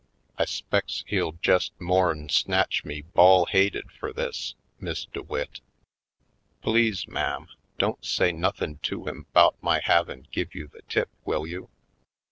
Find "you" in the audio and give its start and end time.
10.55-10.69, 11.45-11.69